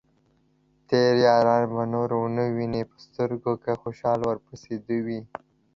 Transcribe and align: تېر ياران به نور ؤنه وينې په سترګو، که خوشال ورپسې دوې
تېر 0.89 1.13
ياران 1.27 1.63
به 1.73 1.83
نور 1.93 2.09
ؤنه 2.23 2.45
وينې 2.55 2.81
په 2.89 2.97
سترګو، 3.05 3.51
که 3.63 3.71
خوشال 3.81 4.19
ورپسې 4.23 4.75
دوې 4.87 5.19